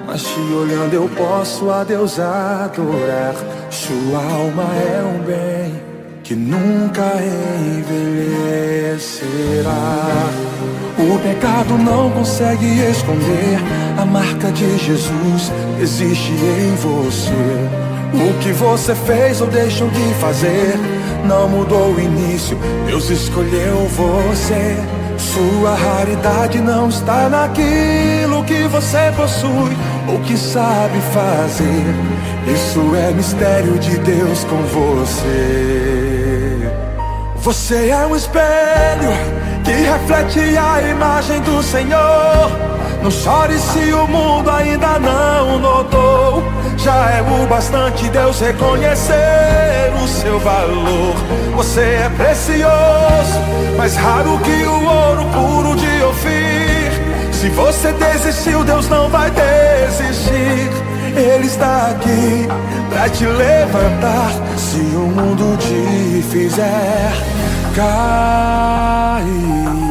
Mas 0.07 0.23
te 0.23 0.41
olhando 0.41 0.95
eu 0.95 1.09
posso 1.17 1.71
a 1.71 1.85
Deus 1.85 2.19
adorar. 2.19 3.35
Sua 3.71 4.19
alma 4.19 4.65
é 4.75 5.03
um 5.03 5.19
bem 5.23 5.83
que 6.23 6.35
nunca 6.35 7.13
envelhecerá. 7.77 8.89
O 10.99 11.19
pecado 11.21 11.77
não 11.79 12.11
consegue 12.11 12.67
esconder 12.91 13.59
a 13.99 14.05
marca 14.05 14.53
de 14.53 14.79
Jesus 14.79 15.51
existe 15.81 16.31
em 16.31 16.77
você. 16.77 17.33
O 18.15 18.33
que 18.39 18.53
você 18.53 18.95
fez 18.95 19.41
ou 19.41 19.49
deixou 19.49 19.91
de 19.91 20.15
fazer 20.21 20.79
não 21.27 21.49
mudou 21.49 21.95
o 21.95 22.01
início. 22.01 22.57
Deus 22.87 23.11
escolheu 23.11 23.89
você. 23.89 24.77
Sua 25.19 25.75
raridade 25.75 26.61
não 26.61 26.89
está 26.89 27.29
naquilo 27.29 28.45
que 28.45 28.69
você 28.69 29.13
possui 29.17 29.77
ou 30.07 30.21
que 30.21 30.37
sabe 30.37 31.01
fazer. 31.13 31.85
Isso 32.55 32.95
é 32.95 33.11
mistério 33.13 33.77
de 33.81 33.99
Deus 33.99 34.45
com 34.45 34.63
você. 34.63 36.71
Você 37.37 37.89
é 37.89 38.07
um 38.07 38.15
espelho 38.15 39.11
que 39.65 39.73
reflete 39.73 40.57
a 40.57 40.81
imagem 40.89 41.41
do 41.41 41.61
Senhor. 41.65 42.78
Não 43.03 43.11
chore 43.11 43.59
se 43.59 43.93
o 43.93 44.07
mundo 44.07 44.51
ainda 44.51 44.99
não 44.99 45.59
notou. 45.59 46.43
Já 46.77 47.11
é 47.11 47.23
o 47.23 47.47
bastante 47.47 48.09
Deus 48.09 48.41
reconhecer 48.41 49.93
o 50.03 50.09
seu 50.09 50.39
valor. 50.41 51.15
Você 51.57 51.81
é 51.81 52.11
precioso, 52.17 53.41
mais 53.77 53.97
raro 53.97 54.39
que 54.39 54.65
o 54.65 54.85
ouro 54.85 55.25
puro 55.27 55.77
de 55.77 56.03
Ofir. 56.05 56.93
Se 57.33 57.49
você 57.51 57.93
desistiu, 57.93 58.65
Deus 58.65 58.89
não 58.89 59.09
vai 59.09 59.31
desistir. 59.31 60.71
Ele 61.17 61.47
está 61.47 61.91
aqui 61.91 62.49
pra 62.91 63.09
te 63.09 63.25
levantar. 63.25 64.31
Se 64.57 64.79
o 64.79 65.07
mundo 65.07 65.57
te 65.59 66.23
fizer 66.31 67.13
cair. 67.75 69.88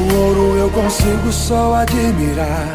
O 0.00 0.14
ouro 0.14 0.56
eu 0.56 0.70
consigo 0.70 1.30
só 1.30 1.74
admirar. 1.74 2.74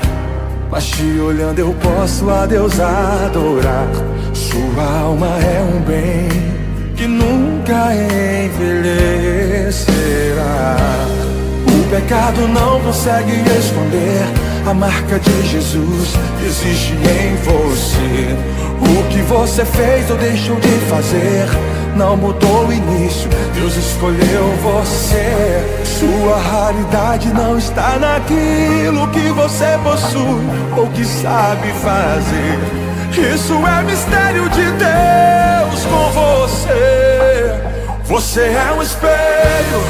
Mas 0.69 0.85
te 0.85 1.19
olhando 1.19 1.59
eu 1.59 1.73
posso 1.81 2.29
a 2.29 2.45
Deus 2.45 2.79
adorar. 2.79 3.87
Sua 4.33 4.99
alma 5.01 5.27
é 5.39 5.61
um 5.73 5.81
bem 5.81 6.29
que 6.95 7.07
nunca 7.07 7.93
envelhecerá. 8.45 9.65
O 11.67 11.89
pecado 11.89 12.47
não 12.47 12.79
consegue 12.81 13.31
esconder 13.57 14.45
a 14.67 14.73
marca 14.73 15.19
de 15.19 15.47
Jesus 15.47 16.13
existe 16.43 16.93
em 16.93 17.35
você. 17.43 18.35
O 18.81 19.03
que 19.09 19.21
você 19.21 19.63
fez 19.63 20.09
ou 20.09 20.17
deixou 20.17 20.55
de 20.59 20.69
fazer 20.89 21.45
não 21.95 22.17
mudou 22.17 22.67
o 22.67 22.73
início. 22.73 23.29
Deus 23.53 23.75
escolheu 23.75 24.55
você. 24.61 25.83
Sua 25.83 26.37
raridade 26.37 27.33
não 27.33 27.57
está 27.57 27.97
naquilo 27.97 29.07
que 29.09 29.29
você 29.31 29.79
possui 29.83 30.45
ou 30.77 30.87
que 30.87 31.05
sabe 31.05 31.71
fazer. 31.81 32.85
Isso 33.33 33.53
é 33.65 33.83
mistério 33.83 34.49
de 34.49 34.63
Deus 34.63 35.85
com 35.85 36.11
você. 36.11 37.55
Você 38.03 38.41
é 38.41 38.73
um 38.77 38.81
espelho 38.81 39.81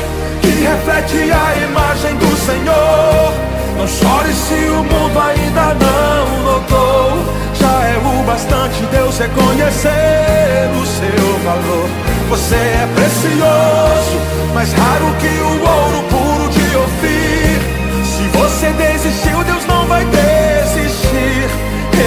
que 0.42 0.48
reflete 0.48 1.32
a 1.32 1.56
imagem 1.66 2.16
do 2.18 2.38
Senhor. 2.38 3.34
Não 3.78 3.88
chore 3.88 4.32
se 4.32 4.54
o 4.54 4.84
mundo 4.84 5.20
ainda 5.20 5.74
não 5.74 6.54
notou. 6.54 7.45
É 7.84 7.98
o 7.98 8.24
bastante 8.24 8.86
Deus 8.86 9.18
reconhecer 9.18 10.70
o 10.82 10.86
seu 10.86 11.40
valor. 11.44 11.90
Você 12.30 12.56
é 12.56 12.88
precioso, 12.96 14.18
mais 14.54 14.72
raro 14.72 15.14
que 15.20 15.28
o 15.28 15.60
ouro 15.62 16.04
puro 16.10 16.50
de 16.50 16.76
ouvir. 16.78 17.60
Se 18.06 18.28
você 18.38 18.70
desistiu, 18.72 19.44
Deus 19.44 19.66
não 19.68 19.86
vai 19.88 20.06
desistir. 20.06 21.50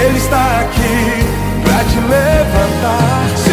Ele 0.03 0.17
está 0.17 0.61
aqui 0.61 1.25
pra 1.63 1.83
te 1.83 1.99
levantar. 1.99 3.48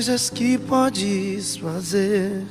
Coisas 0.00 0.30
que 0.30 0.56
podes 0.56 1.58
fazer. 1.58 2.46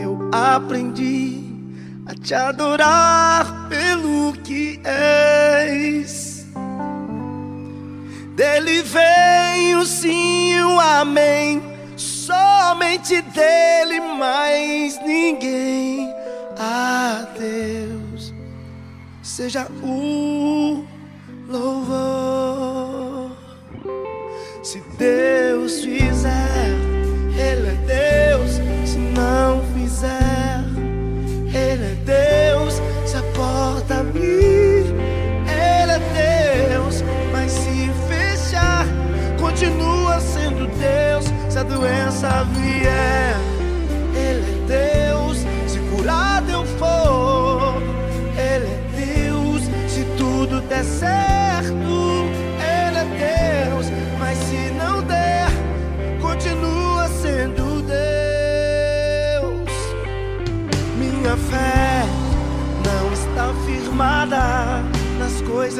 Eu 0.00 0.30
aprendi 0.30 1.52
a 2.06 2.14
te 2.14 2.32
adorar 2.32 3.68
pelo 3.68 4.32
que 4.44 4.80
és. 4.84 6.46
Dele 8.36 8.82
vem 8.84 9.74
o 9.74 9.84
sim 9.84 10.60
o 10.60 10.78
amém. 10.78 11.60
Somente 11.96 13.20
dele, 13.20 13.98
mais 14.16 15.04
ninguém. 15.04 16.08
A 16.56 17.26
Deus 17.36 18.32
seja 19.24 19.66
o 19.82 20.84
louvor. 21.48 22.32
Se 24.62 24.80
Deus 24.96 25.80
fizer, 25.84 26.11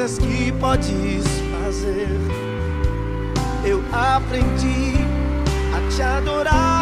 coisas 0.03 0.17
que 0.17 0.51
podes 0.53 1.23
fazer. 1.63 2.09
Eu 3.65 3.81
aprendi 3.93 4.95
a 5.73 5.95
te 5.95 6.01
adorar. 6.01 6.72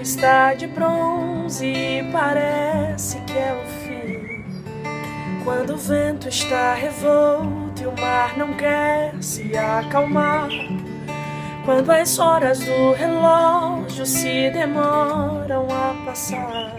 Está 0.00 0.54
de 0.54 0.66
bronze 0.66 1.66
e 1.66 2.02
parece 2.12 3.18
que 3.20 3.32
é 3.32 3.52
o 3.52 3.66
fim. 3.66 4.44
Quando 5.44 5.74
o 5.74 5.76
vento 5.76 6.28
está 6.28 6.74
revolto 6.74 7.82
e 7.82 7.86
o 7.86 8.00
mar 8.00 8.36
não 8.36 8.54
quer 8.54 9.14
se 9.20 9.56
acalmar. 9.56 10.48
Quando 11.64 11.90
as 11.90 12.18
horas 12.18 12.60
do 12.60 12.92
relógio 12.92 14.06
se 14.06 14.50
demoram 14.50 15.66
a 15.70 16.04
passar. 16.04 16.74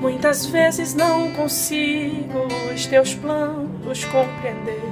Muitas 0.00 0.46
vezes 0.46 0.94
não 0.94 1.32
consigo 1.32 2.48
os 2.74 2.86
teus 2.86 3.14
planos 3.14 4.04
compreender, 4.06 4.82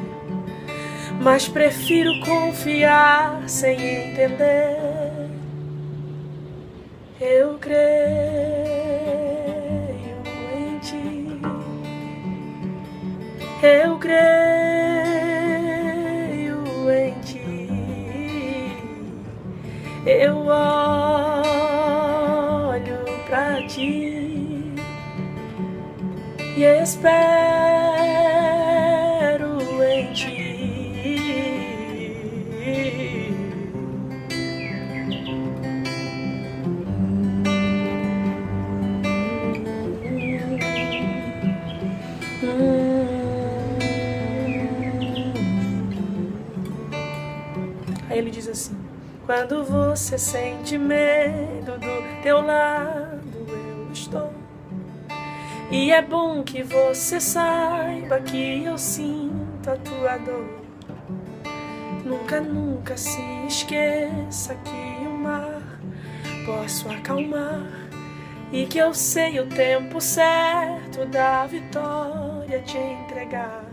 mas 1.21 1.49
prefiro 1.49 2.13
confiar 2.21 3.43
sem 3.49 3.75
entender. 4.11 4.90
Eu 7.23 7.59
creio 7.59 7.83
em 10.57 10.79
ti, 10.79 11.39
eu 13.63 13.99
creio 13.99 14.25
em 16.91 17.13
ti, 17.21 17.69
eu 20.07 20.47
olho 20.47 20.65
pra 23.27 23.67
ti 23.67 24.73
e 26.57 26.65
espero 26.83 27.60
assim: 48.51 48.77
Quando 49.27 49.65
você 49.65 50.19
sente 50.19 50.77
medo 50.77 51.79
do 51.79 52.23
teu 52.23 52.41
lado, 52.41 53.21
eu 53.49 53.93
estou. 53.93 54.33
E 55.71 55.93
é 55.93 56.03
bom 56.03 56.43
que 56.43 56.63
você 56.63 57.21
saiba 57.21 58.21
que 58.21 58.65
eu 58.65 58.77
sinto 58.77 59.71
a 59.71 59.77
tua 59.77 60.19
dor. 60.19 60.61
Nunca, 62.05 62.41
nunca 62.41 62.97
se 62.97 63.21
esqueça 63.47 64.57
que 64.57 65.07
o 65.07 65.13
mar 65.13 65.63
posso 66.45 66.89
acalmar 66.89 67.89
e 68.53 68.67
que 68.67 68.79
eu 68.79 68.93
sei 68.93 69.39
o 69.39 69.47
tempo 69.47 70.01
certo 70.01 71.07
da 71.07 71.47
vitória 71.47 72.61
te 72.63 72.77
entregar. 72.77 73.70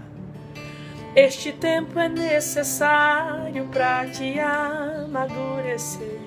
Este 1.20 1.52
tempo 1.52 2.00
é 2.00 2.08
necessário 2.08 3.66
para 3.70 4.06
te 4.06 4.40
amadurecer. 4.40 6.20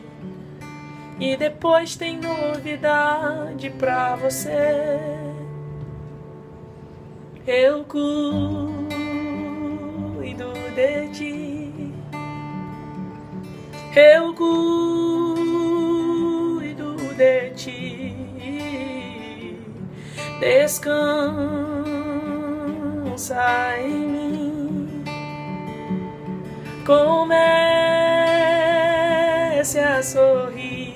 E 1.20 1.36
depois 1.36 1.94
tem 1.94 2.18
novidade 2.18 3.70
pra 3.70 4.16
você. 4.16 4.98
Eu 7.46 7.84
cuido 7.84 8.02
de 10.74 11.08
ti. 11.12 11.94
Eu 13.94 14.34
cuido 14.34 15.76
de 17.14 17.50
ti. 17.50 18.16
Descansa 20.40 20.98
em 23.78 23.94
mim. 23.94 24.19
Comece 26.90 27.30
a 29.78 30.02
sorrir. 30.02 30.90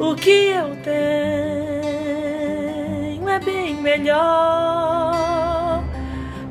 O 0.00 0.16
que 0.16 0.50
eu 0.50 0.74
tenho 0.82 0.98
é 3.28 3.38
bem 3.38 3.76
melhor, 3.76 5.84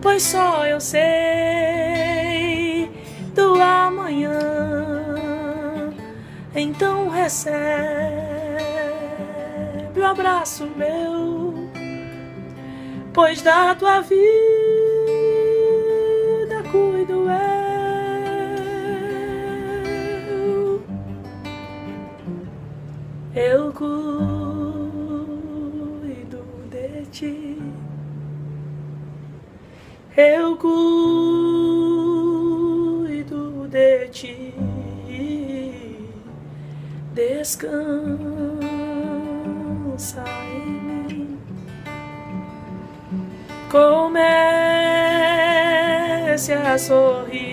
pois 0.01 0.23
só 0.23 0.65
eu 0.67 0.79
sei 0.79 1.03
do 3.35 3.61
amanhã. 3.61 4.39
Então 6.55 7.09
recebe 7.09 7.43
o 9.97 10.05
abraço 10.05 10.65
meu, 10.77 11.52
pois 13.13 13.41
da 13.43 13.75
tua 13.75 14.01
vida 14.01 14.17
cuido 16.71 17.29
eu. 17.29 17.53
Eu 23.35 23.71
cuido 23.73 24.03
de 26.71 27.05
ti. 27.11 27.57
Eu 30.17 30.57
cuido 30.57 30.77
de 33.67 34.07
ti. 34.09 34.53
Descansa 37.13 38.22
Comece 43.73 44.13
a 46.53 46.77
sorrir. 46.77 47.52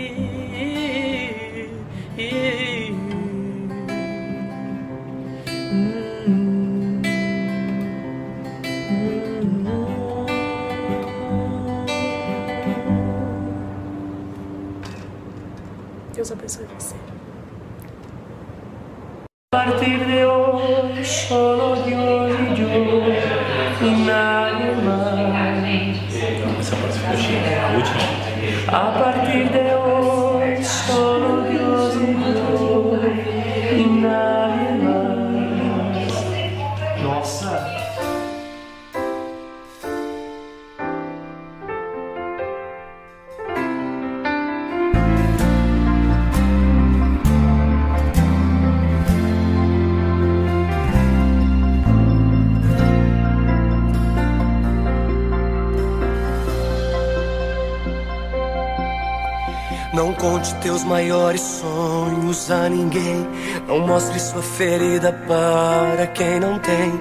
Maiores 61.31 61.41
sonhos 61.41 62.51
a 62.51 62.69
ninguém. 62.69 63.27
Não 63.67 63.81
mostre 63.81 64.19
sua 64.19 64.43
ferida 64.43 65.13
para 65.29 66.07
quem 66.09 66.41
não 66.41 66.59
tem. 66.59 67.01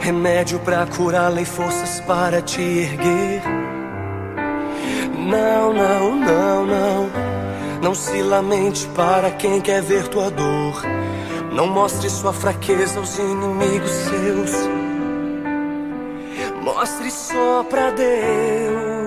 Remédio 0.00 0.58
pra 0.60 0.86
curá-la 0.86 1.40
e 1.40 1.44
forças 1.44 2.00
para 2.00 2.40
te 2.40 2.60
erguer. 2.60 3.42
Não, 5.16 5.72
não, 5.72 6.16
não, 6.16 6.66
não. 6.66 7.10
Não 7.82 7.94
se 7.94 8.22
lamente 8.22 8.86
para 8.88 9.30
quem 9.32 9.60
quer 9.60 9.82
ver 9.82 10.06
tua 10.08 10.30
dor. 10.30 10.82
Não 11.52 11.66
mostre 11.66 12.08
sua 12.08 12.32
fraqueza 12.32 12.98
aos 12.98 13.18
inimigos 13.18 13.90
seus. 13.90 14.52
Mostre 16.62 17.10
só 17.10 17.64
pra 17.64 17.90
Deus. 17.90 18.99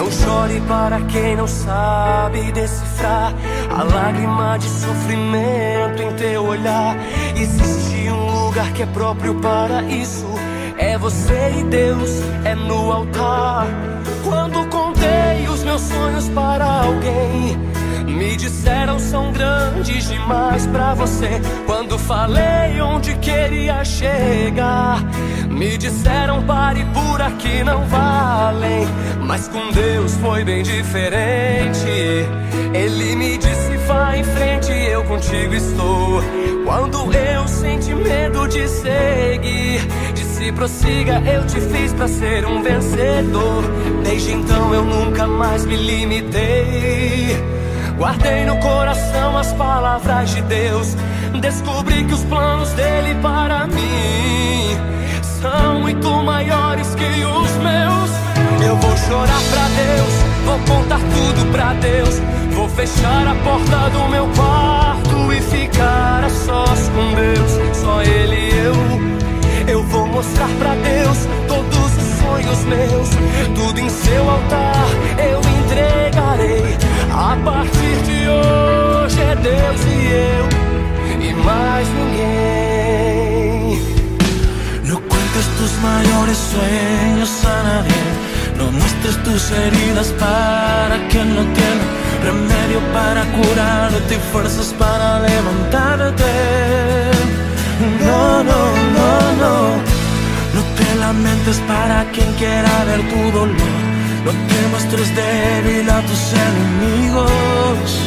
Não 0.00 0.10
chore 0.10 0.62
para 0.62 0.98
quem 1.02 1.36
não 1.36 1.46
sabe 1.46 2.50
decifrar 2.52 3.34
a 3.68 3.82
lágrima 3.82 4.58
de 4.58 4.66
sofrimento 4.66 6.02
em 6.02 6.14
teu 6.14 6.42
olhar. 6.42 6.96
Existe 7.36 8.08
um 8.08 8.46
lugar 8.46 8.72
que 8.72 8.82
é 8.82 8.86
próprio 8.86 9.34
para 9.42 9.82
isso. 9.82 10.24
É 10.78 10.96
você 10.96 11.52
e 11.58 11.64
Deus, 11.64 12.22
é 12.46 12.54
no 12.54 12.90
altar. 12.90 13.66
Quando 14.24 14.66
contei 14.70 15.46
os 15.52 15.62
meus 15.64 15.82
sonhos 15.82 16.30
para 16.30 16.64
alguém, 16.64 17.58
me 18.06 18.36
disseram 18.36 18.98
são 18.98 19.30
grandes 19.32 20.08
demais 20.08 20.66
para 20.66 20.94
você. 20.94 21.42
Quando 21.66 21.98
falei 21.98 22.80
onde 22.80 23.14
queria 23.16 23.84
chegar, 23.84 25.02
me 25.50 25.76
disseram 25.76 26.42
pare 26.44 26.84
por 26.94 27.20
aqui 27.20 27.62
não 27.64 27.84
valem. 27.86 28.86
Mas 29.26 29.48
com 29.48 29.70
Deus 29.72 30.14
foi 30.16 30.44
bem 30.44 30.62
diferente. 30.62 31.88
Ele 32.72 33.16
me 33.16 33.36
disse 33.36 33.76
vá 33.86 34.16
em 34.16 34.24
frente, 34.24 34.72
eu 34.72 35.04
contigo 35.04 35.54
estou. 35.54 36.22
Quando 36.64 37.12
eu 37.12 37.48
senti 37.48 37.94
medo 37.94 38.46
de 38.48 38.68
seguir, 38.68 39.80
disse 40.14 40.52
prossiga, 40.52 41.20
eu 41.20 41.46
te 41.46 41.60
fiz 41.60 41.92
pra 41.92 42.06
ser 42.06 42.46
um 42.46 42.62
vencedor. 42.62 43.64
Desde 44.04 44.32
então 44.32 44.72
eu 44.72 44.84
nunca 44.84 45.26
mais 45.26 45.66
me 45.66 45.76
limitei. 45.76 47.36
Guardei 47.98 48.46
no 48.46 48.56
coração 48.58 49.36
as 49.36 49.52
palavras 49.52 50.30
de 50.30 50.42
Deus. 50.42 50.96
Descobri 51.40 52.04
que 52.04 52.14
os 52.14 52.24
planos 52.24 52.70
dele 52.72 53.14
para 53.20 53.66
mim 53.66 54.50
são 55.40 55.80
muito 55.80 56.08
maiores 56.22 56.94
que 56.94 57.24
os 57.24 57.52
meus. 57.56 58.10
Eu 58.64 58.76
vou 58.76 58.96
chorar 58.96 59.40
pra 59.50 59.68
Deus, 59.82 60.14
vou 60.44 60.58
contar 60.76 60.98
tudo 60.98 61.52
pra 61.52 61.72
Deus. 61.74 62.20
Vou 62.52 62.68
fechar 62.68 63.26
a 63.26 63.34
porta 63.36 63.90
do 63.90 64.08
meu 64.08 64.26
quarto 64.36 65.32
e 65.32 65.40
ficar 65.40 66.24
a 66.24 66.30
sós 66.30 66.90
com 66.90 67.14
Deus. 67.14 67.76
Só 67.76 68.02
Ele 68.02 68.36
e 68.36 68.58
eu. 68.66 68.74
Eu 69.66 69.82
vou 69.84 70.06
mostrar 70.06 70.48
pra 70.58 70.74
Deus 70.74 71.26
todos 71.48 71.96
os 71.96 72.18
sonhos 72.20 72.64
meus. 72.64 73.08
Tudo 73.54 73.80
em 73.80 73.88
seu 73.88 74.28
altar 74.28 74.86
eu 75.18 75.40
entregarei. 75.62 76.76
A 77.12 77.36
partir 77.44 78.02
de 78.04 78.28
hoje 78.28 79.20
é 79.20 79.34
Deus 79.36 79.80
e 79.86 80.06
eu 80.12 81.28
e 81.28 81.34
mais 81.34 81.88
ninguém. 81.88 82.69
Cuentes 85.32 85.58
tus 85.58 85.80
mayores 85.80 86.38
sueños 86.38 87.44
a 87.44 87.62
nadie. 87.62 88.02
No 88.58 88.72
muestres 88.72 89.22
tus 89.22 89.50
heridas 89.52 90.08
para 90.18 90.96
quien 91.08 91.34
no 91.36 91.42
tiene 91.42 91.84
remedio 92.24 92.80
para 92.92 93.22
curarte 93.36 94.14
y 94.16 94.32
fuerzas 94.32 94.74
para 94.76 95.20
levantarte. 95.20 96.32
No, 98.04 98.42
no, 98.42 98.60
no, 98.96 99.10
no. 99.42 99.56
No 100.56 100.62
te 100.76 100.94
lamentes 100.98 101.58
para 101.68 102.04
quien 102.10 102.32
quiera 102.34 102.84
ver 102.86 103.00
tu 103.10 103.30
dolor. 103.30 103.56
No 104.24 104.32
te 104.32 104.68
muestres 104.70 105.14
débil 105.14 105.88
a 105.88 106.00
tus 106.02 106.22
enemigos. 106.48 108.00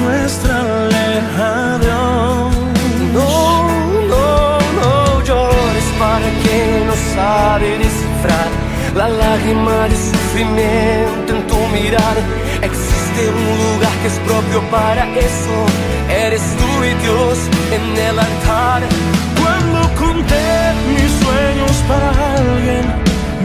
Muéstrale 0.00 1.20
a 1.38 1.78
Dios. 1.78 2.54
No, 3.12 3.75
descifrar 7.16 8.48
la 8.94 9.08
lágrima 9.08 9.88
de 9.88 9.96
sufrimiento 9.96 11.34
en 11.34 11.46
tu 11.46 11.56
mirar. 11.68 12.16
Existe 12.60 13.20
un 13.30 13.72
lugar 13.74 13.92
que 14.02 14.08
es 14.08 14.18
propio 14.26 14.60
para 14.70 15.04
eso. 15.16 15.56
Eres 16.10 16.42
tú 16.58 16.84
y 16.84 16.92
Dios 17.02 17.38
en 17.72 17.96
el 18.08 18.18
altar. 18.18 18.82
Cuando 19.40 19.80
conté 19.94 20.72
mis 20.94 21.10
sueños 21.22 21.76
para 21.88 22.10
alguien, 22.36 22.84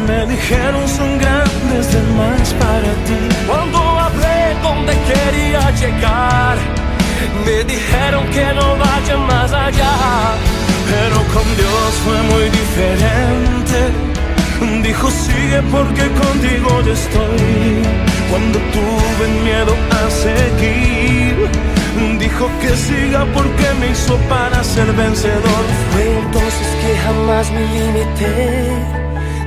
me 0.08 0.26
dijeron 0.34 0.88
son 0.88 1.18
grandes 1.18 1.94
de 1.94 2.02
más 2.20 2.54
para 2.64 2.92
ti. 3.08 3.20
Cuando 3.48 3.78
hablé 3.78 4.40
donde 4.62 4.94
quería 5.10 5.72
llegar, 5.72 6.58
me 7.46 7.64
dijeron 7.64 8.26
que 8.32 8.46
no 8.54 8.78
vaya 8.78 9.18
más 9.18 9.54
allá. 9.54 10.71
Pero 10.94 11.18
con 11.34 11.48
Dios 11.56 11.90
fue 12.06 12.20
muy 12.32 12.46
diferente. 12.50 13.80
Dijo 14.84 15.10
sigue 15.10 15.62
porque 15.72 16.06
contigo 16.24 16.70
yo 16.86 16.94
estoy. 16.94 17.82
Cuando 18.30 18.60
tuve 18.76 19.26
miedo 19.44 19.74
a 20.00 20.10
seguir, 20.26 21.50
dijo 22.20 22.50
que 22.62 22.76
siga 22.76 23.26
porque 23.34 23.68
me 23.80 23.92
hizo 23.92 24.18
para 24.30 24.64
ser 24.64 24.92
vencedor. 24.94 25.64
Fue 25.92 26.04
entonces 26.24 26.68
que 26.82 26.98
jamás 27.06 27.52
me 27.52 27.64
limité. 27.76 28.38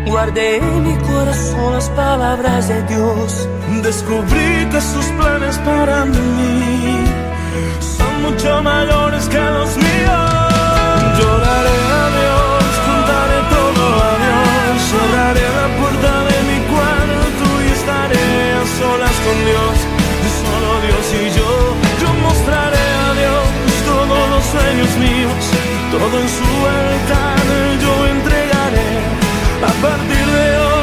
Guardé 0.07 0.57
en 0.57 0.83
mi 0.87 0.97
corazón 1.09 1.73
las 1.75 1.89
palabras 1.91 2.69
de 2.69 2.83
Dios. 2.85 3.49
Descubrí 3.83 4.67
que 4.71 4.81
sus 4.81 5.07
planes 5.19 5.59
para 5.59 6.05
mí 6.07 7.05
son 7.81 8.23
mucho 8.23 8.63
mayores 8.63 9.29
que 9.29 9.41
los 9.41 9.77
míos. 9.77 10.44
Lloraré 11.19 11.81
a 12.03 12.07
Dios, 12.19 12.71
contaré 12.89 13.41
todo 13.57 13.85
a 14.09 14.13
Dios. 14.25 14.75
Cerraré 14.93 15.47
la 15.61 15.67
puerta 15.79 16.13
de 16.31 16.37
mi 16.49 16.59
cuarto 16.73 17.47
y 17.65 17.69
estaré 17.79 18.27
a 18.61 18.65
solas 18.79 19.17
con 19.27 19.39
Dios. 19.51 19.75
Solo 20.45 20.73
Dios 20.87 21.05
y 21.23 21.25
yo. 21.39 21.51
Yo 22.03 22.11
mostraré 22.27 22.87
a 23.07 23.11
Dios 23.21 23.45
todos 23.91 24.23
los 24.33 24.45
sueños 24.55 24.91
míos. 25.05 25.43
Todo 25.93 26.15
en 26.23 26.29
su 26.39 26.51
altar 26.83 27.45
yo 27.83 27.93
entregaré. 28.15 28.91
A 29.71 29.73
partir 29.85 30.27
de 30.39 30.47
hoy, 30.59 30.74